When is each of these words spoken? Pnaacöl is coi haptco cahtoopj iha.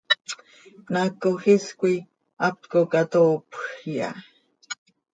Pnaacöl 0.85 1.37
is 1.53 1.65
coi 1.79 1.95
haptco 2.41 2.79
cahtoopj 2.91 3.63
iha. 3.93 4.11